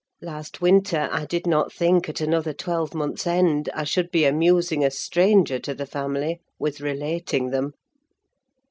Last 0.23 0.61
winter, 0.61 1.09
I 1.11 1.25
did 1.27 1.45
not 1.45 1.71
think, 1.71 2.09
at 2.09 2.21
another 2.21 2.53
twelve 2.53 2.95
months' 2.95 3.27
end, 3.27 3.69
I 3.75 3.83
should 3.83 4.09
be 4.09 4.25
amusing 4.25 4.83
a 4.83 4.89
stranger 4.89 5.59
to 5.59 5.75
the 5.75 5.85
family 5.85 6.39
with 6.57 6.81
relating 6.81 7.51
them! 7.51 7.75